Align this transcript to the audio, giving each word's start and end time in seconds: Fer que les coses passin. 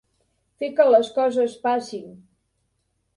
Fer 0.61 0.69
que 0.79 0.87
les 0.93 1.11
coses 1.17 1.57
passin. 1.67 2.09